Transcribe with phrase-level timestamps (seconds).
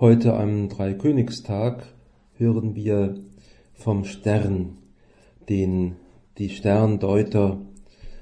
[0.00, 1.82] Heute am Dreikönigstag
[2.36, 3.16] hören wir
[3.72, 4.76] vom Stern,
[5.48, 5.96] den
[6.38, 7.60] die Sterndeuter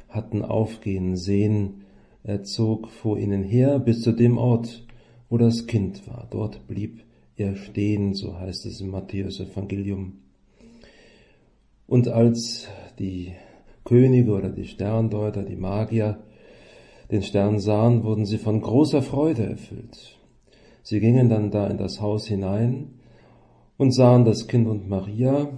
[0.09, 1.85] hatten aufgehen sehen.
[2.23, 4.87] Er zog vor ihnen her bis zu dem Ort,
[5.29, 6.27] wo das Kind war.
[6.31, 7.03] Dort blieb
[7.37, 10.15] er stehen, so heißt es im Matthäus Evangelium.
[11.87, 12.69] Und als
[12.99, 13.33] die
[13.85, 16.21] Könige oder die Sterndeuter, die Magier,
[17.11, 20.17] den Stern sahen, wurden sie von großer Freude erfüllt.
[20.89, 23.01] Sie gingen dann da in das Haus hinein
[23.77, 25.49] und sahen das Kind und Maria,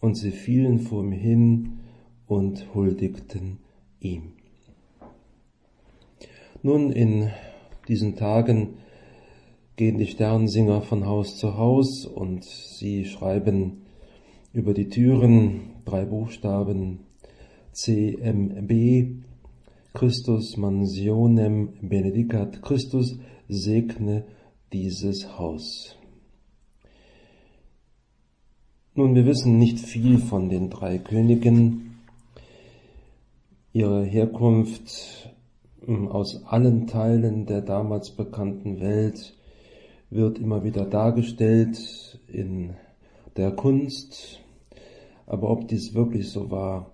[0.00, 1.78] und sie fielen vor ihm hin
[2.26, 3.58] und huldigten
[4.00, 4.32] ihm.
[6.64, 7.30] Nun in
[7.86, 8.70] diesen Tagen
[9.76, 13.82] gehen die Sternsinger von Haus zu Haus und sie schreiben
[14.52, 16.98] über die Türen drei Buchstaben
[17.70, 19.22] CMB
[19.94, 23.16] Christus mansionem benedicat Christus
[23.48, 24.24] segne
[24.72, 25.96] dieses Haus.
[28.94, 31.98] Nun, wir wissen nicht viel von den drei Königen.
[33.72, 35.30] Ihre Herkunft
[35.84, 39.34] hm, aus allen Teilen der damals bekannten Welt
[40.10, 42.74] wird immer wieder dargestellt in
[43.36, 44.40] der Kunst,
[45.26, 46.90] aber ob dies wirklich so war,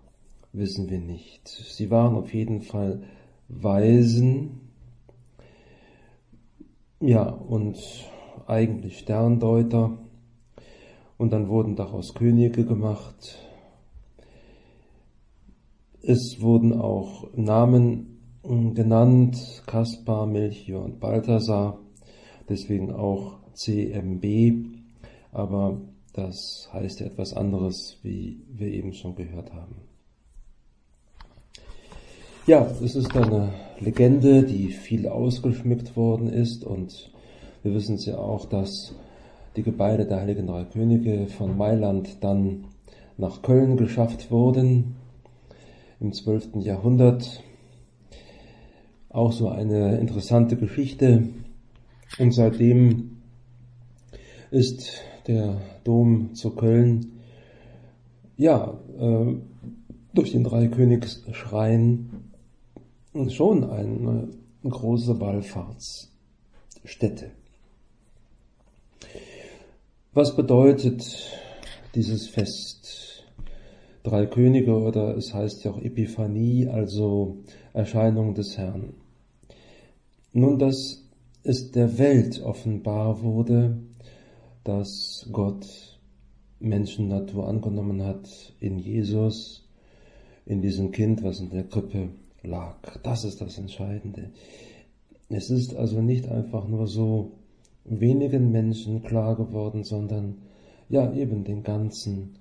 [0.52, 1.48] wissen wir nicht.
[1.48, 3.02] Sie waren auf jeden Fall
[3.48, 4.65] Weisen,
[7.00, 7.76] ja, und
[8.46, 9.98] eigentlich Sterndeuter.
[11.18, 13.38] Und dann wurden daraus Könige gemacht.
[16.02, 18.16] Es wurden auch Namen
[18.74, 21.80] genannt, Kaspar, Melchior und Balthasar,
[22.48, 24.24] deswegen auch CMB,
[25.32, 25.80] aber
[26.12, 29.76] das heißt etwas anderes, wie wir eben schon gehört haben.
[32.46, 37.10] Ja, es ist eine Legende, die viel ausgeschmückt worden ist und
[37.64, 38.94] wir wissen ja auch, dass
[39.56, 42.66] die Gebeine der Heiligen Drei Könige von Mailand dann
[43.16, 44.94] nach Köln geschafft wurden
[45.98, 46.58] im 12.
[46.60, 47.42] Jahrhundert.
[49.08, 51.24] Auch so eine interessante Geschichte.
[52.20, 53.22] Und seitdem
[54.52, 57.10] ist der Dom zu Köln
[58.36, 59.34] ja äh,
[60.14, 62.25] durch den Dreikönigsschrein
[63.30, 64.28] schon eine
[64.62, 67.32] große Wallfahrtsstätte.
[70.12, 71.32] Was bedeutet
[71.94, 73.24] dieses Fest?
[74.02, 77.38] Drei Könige oder es heißt ja auch Epiphanie, also
[77.72, 78.94] Erscheinung des Herrn.
[80.32, 81.04] Nun, dass
[81.42, 83.78] es der Welt offenbar wurde,
[84.64, 85.66] dass Gott
[86.60, 88.28] Menschennatur angenommen hat
[88.60, 89.68] in Jesus,
[90.44, 92.10] in diesem Kind, was in der Krippe
[92.46, 92.76] lag.
[93.02, 94.30] Das ist das Entscheidende.
[95.28, 97.32] Es ist also nicht einfach nur so
[97.84, 100.38] wenigen Menschen klar geworden, sondern
[100.88, 102.36] ja eben den ganzen,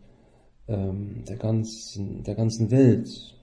[0.67, 3.35] ähm, der ganzen, der ganzen Welt.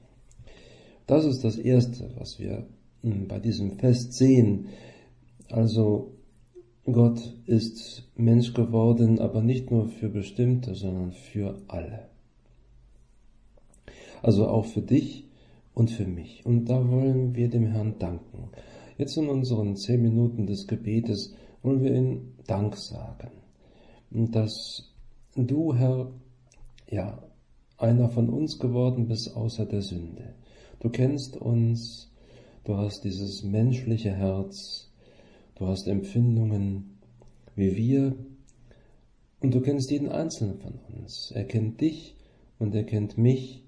[1.06, 2.66] Das ist das Erste, was wir
[3.02, 4.68] hm, bei diesem Fest sehen.
[5.50, 6.12] Also
[6.84, 12.08] Gott ist Mensch geworden, aber nicht nur für bestimmte, sondern für alle.
[14.22, 15.28] Also auch für dich
[15.74, 16.44] und für mich.
[16.44, 18.50] Und da wollen wir dem Herrn danken.
[18.98, 23.30] Jetzt in unseren zehn Minuten des Gebetes wollen wir ihm Dank sagen.
[24.10, 24.92] Dass
[25.34, 26.12] du, Herr,
[26.90, 27.22] ja,
[27.78, 30.34] einer von uns geworden bist außer der Sünde.
[30.80, 32.12] Du kennst uns,
[32.64, 34.90] du hast dieses menschliche Herz,
[35.56, 36.98] du hast Empfindungen
[37.56, 38.16] wie wir
[39.40, 41.32] und du kennst jeden Einzelnen von uns.
[41.34, 42.16] Er kennt dich
[42.58, 43.61] und er kennt mich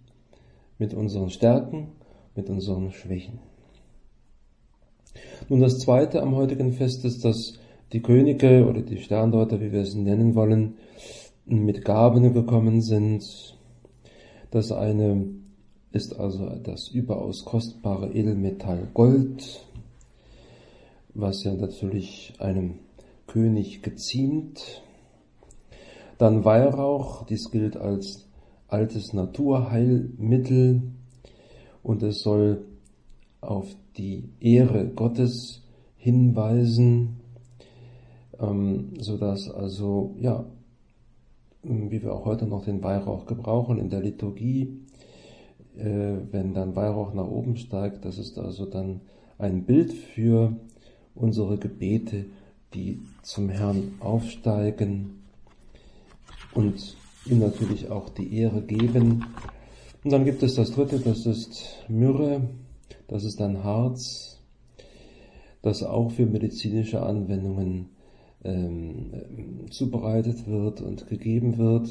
[0.78, 1.88] mit unseren Stärken,
[2.34, 3.38] mit unseren Schwächen.
[5.48, 7.58] Nun, das zweite am heutigen Fest ist, dass
[7.92, 10.74] die Könige oder die Sterndeuter, wie wir es nennen wollen,
[11.46, 13.56] mit Gaben gekommen sind.
[14.50, 15.26] Das eine
[15.92, 19.64] ist also das überaus kostbare Edelmetall Gold,
[21.14, 22.80] was ja natürlich einem
[23.26, 24.82] König geziemt.
[26.18, 28.26] Dann Weihrauch, dies gilt als
[28.68, 30.82] altes Naturheilmittel
[31.82, 32.64] und es soll
[33.40, 35.62] auf die Ehre Gottes
[35.96, 37.20] hinweisen.
[38.40, 40.44] ähm, so dass also, ja,
[41.62, 44.80] wie wir auch heute noch den Weihrauch gebrauchen in der Liturgie,
[45.76, 49.00] äh, wenn dann Weihrauch nach oben steigt, das ist also dann
[49.38, 50.56] ein Bild für
[51.14, 52.26] unsere Gebete,
[52.74, 55.22] die zum Herrn aufsteigen
[56.54, 56.96] und
[57.26, 59.24] ihm natürlich auch die Ehre geben.
[60.02, 62.48] Und dann gibt es das dritte, das ist Myrrhe,
[63.08, 64.42] das ist ein Harz,
[65.62, 67.88] das auch für medizinische Anwendungen
[68.44, 71.88] ähm, zubereitet wird und gegeben wird,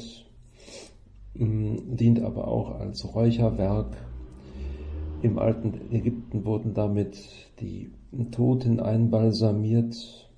[1.34, 3.96] ähm, dient aber auch als Räucherwerk.
[5.22, 7.18] Im alten Ägypten wurden damit
[7.60, 7.90] die
[8.30, 10.30] Toten einbalsamiert.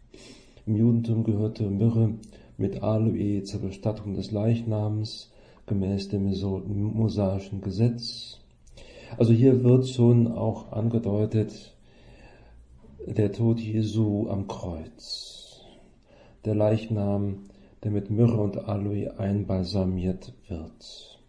[0.64, 2.14] Im Judentum gehörte Myrrhe
[2.56, 5.32] mit Aloe zur Bestattung des Leichnams
[5.66, 6.24] gemäß dem
[6.94, 8.38] mosaischen Gesetz.
[9.18, 11.76] Also hier wird schon auch angedeutet
[13.06, 15.60] der Tod Jesu am Kreuz,
[16.44, 17.44] der Leichnam,
[17.84, 21.20] der mit Myrrhe und Aloe einbalsamiert wird.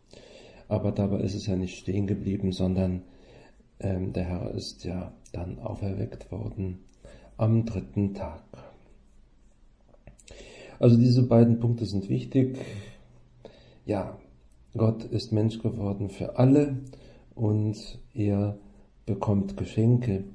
[0.67, 3.03] Aber dabei ist es ja nicht stehen geblieben, sondern
[3.79, 6.79] ähm, der Herr ist ja dann auferweckt worden
[7.37, 8.41] am dritten Tag.
[10.79, 12.57] Also diese beiden Punkte sind wichtig.
[13.85, 14.17] Ja,
[14.75, 16.77] Gott ist Mensch geworden für alle
[17.33, 18.57] und er
[19.05, 20.25] bekommt Geschenke.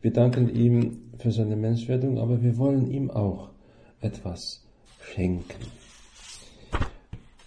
[0.00, 3.50] Wir danken ihm für seine Menschwerdung, aber wir wollen ihm auch
[4.00, 4.64] etwas
[5.00, 5.66] schenken.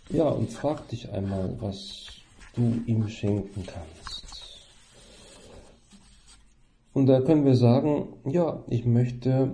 [0.10, 2.08] Ja, und frag dich einmal, was
[2.56, 4.68] du ihm schenken kannst.
[6.94, 9.54] Und da können wir sagen, ja, ich möchte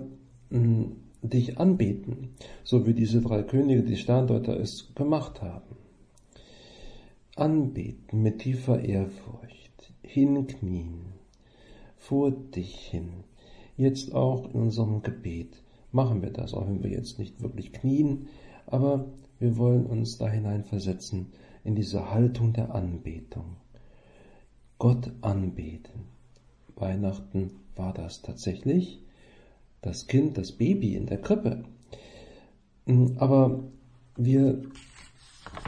[0.50, 0.96] hm,
[1.28, 2.30] dich anbeten,
[2.64, 5.76] so wie diese drei Könige, die Sterndeuter es gemacht haben.
[7.34, 11.12] Anbeten mit tiefer Ehrfurcht, hinknien,
[11.98, 13.24] vor dich hin.
[13.76, 15.62] Jetzt auch in unserem Gebet
[15.92, 18.28] machen wir das, auch wenn wir jetzt nicht wirklich knien,
[18.66, 19.06] aber
[19.38, 21.26] wir wollen uns da hineinversetzen
[21.64, 23.56] in diese Haltung der Anbetung.
[24.78, 26.06] Gott anbeten.
[26.76, 29.00] Weihnachten war das tatsächlich
[29.82, 31.64] das Kind, das Baby in der Krippe.
[33.18, 33.64] Aber
[34.16, 34.62] wir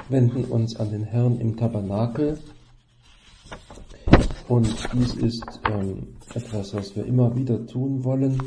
[0.09, 2.39] wenden uns an den Herrn im Tabernakel
[4.49, 8.43] und dies ist ähm, etwas, was wir immer wieder tun wollen.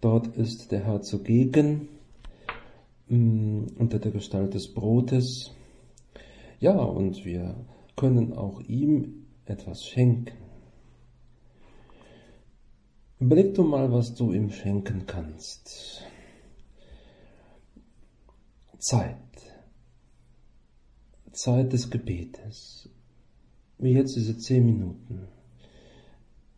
[0.00, 1.88] Dort ist der Herr zugegen
[3.08, 5.52] mh, unter der Gestalt des Brotes.
[6.58, 7.54] Ja, und wir
[7.96, 10.49] können auch ihm etwas schenken.
[13.20, 16.02] Überleg du mal, was du ihm schenken kannst.
[18.78, 19.14] Zeit.
[21.30, 22.88] Zeit des Gebetes.
[23.76, 25.28] Wie jetzt diese zehn Minuten.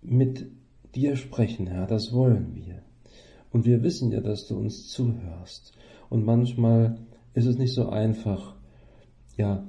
[0.02, 0.52] Mit
[0.94, 2.84] dir sprechen, Herr, das wollen wir.
[3.50, 5.72] Und wir wissen ja, dass du uns zuhörst.
[6.10, 7.00] Und manchmal
[7.34, 8.54] ist es nicht so einfach,
[9.36, 9.66] ja,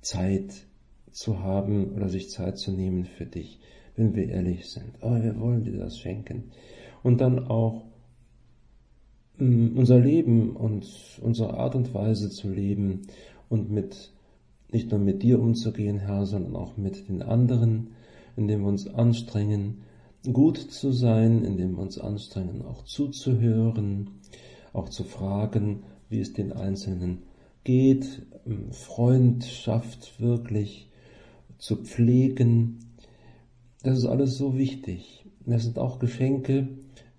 [0.00, 0.66] Zeit
[1.10, 3.60] zu haben oder sich Zeit zu nehmen für dich
[3.96, 5.02] wenn wir ehrlich sind.
[5.02, 6.50] Aber wir wollen dir das schenken.
[7.02, 7.84] Und dann auch
[9.38, 10.86] mm, unser Leben und
[11.20, 13.02] unsere Art und Weise zu leben
[13.48, 14.12] und mit
[14.70, 17.88] nicht nur mit dir umzugehen, Herr, sondern auch mit den anderen,
[18.36, 19.82] indem wir uns anstrengen,
[20.32, 24.10] gut zu sein, indem wir uns anstrengen, auch zuzuhören,
[24.72, 27.18] auch zu fragen, wie es den Einzelnen
[27.64, 28.22] geht,
[28.70, 30.88] Freundschaft wirklich
[31.58, 32.78] zu pflegen,
[33.82, 35.24] das ist alles so wichtig.
[35.44, 36.68] Das sind auch Geschenke,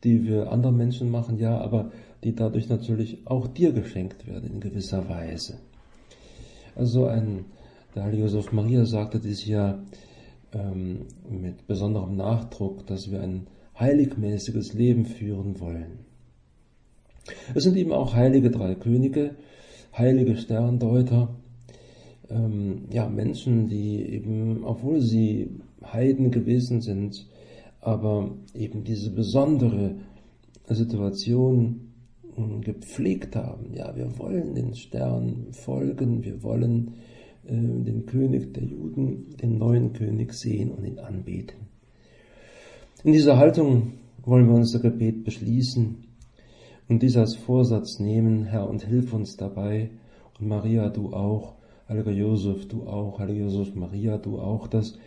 [0.03, 1.91] die wir anderen Menschen machen, ja, aber
[2.23, 5.59] die dadurch natürlich auch dir geschenkt werden in gewisser Weise.
[6.75, 7.45] Also ein,
[7.95, 9.83] der Heilige Josef Maria sagte dies ja
[10.53, 13.47] ähm, mit besonderem Nachdruck, dass wir ein
[13.79, 15.99] heiligmäßiges Leben führen wollen.
[17.53, 19.35] Es sind eben auch heilige drei Könige,
[19.97, 21.29] heilige Sterndeuter,
[22.29, 25.49] ähm, ja, Menschen, die eben, obwohl sie
[25.91, 27.27] Heiden gewesen sind,
[27.81, 29.95] aber eben diese besondere
[30.69, 31.91] Situation
[32.35, 33.73] hm, gepflegt haben.
[33.73, 36.93] Ja, wir wollen den Stern folgen, wir wollen
[37.45, 41.67] äh, den König der Juden, den neuen König sehen und ihn anbeten.
[43.03, 45.97] In dieser Haltung wollen wir unser Gebet beschließen
[46.87, 49.89] und dies als Vorsatz nehmen, Herr, und hilf uns dabei,
[50.39, 51.55] und Maria, du auch,
[51.87, 54.97] Heiliger Josef, du auch, Heiliger Josef Maria, du auch, dass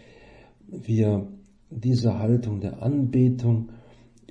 [0.69, 1.27] wir
[1.71, 3.71] diese Haltung der Anbetung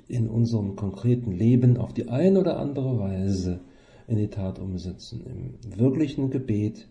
[0.08, 3.60] in unserem konkreten Leben auf die eine oder andere Weise
[4.06, 6.88] in die Tat umsetzen, im wirklichen Gebet,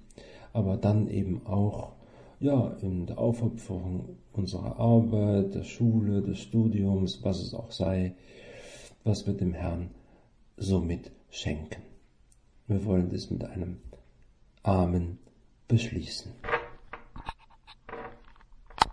[0.53, 1.93] aber dann eben auch
[2.39, 8.15] ja, in der Aufopferung unserer Arbeit, der Schule, des Studiums, was es auch sei,
[9.03, 9.91] was wir dem Herrn
[10.57, 11.81] somit schenken.
[12.67, 13.77] Wir wollen das mit einem
[14.63, 15.19] Amen
[15.67, 16.31] beschließen.